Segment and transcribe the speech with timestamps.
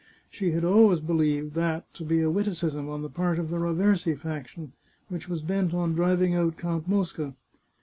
[0.31, 4.17] She had always believed that to be a witticism on the part of the Raversi
[4.17, 4.71] faction,
[5.09, 7.35] which was bent on driving out Count Mosca.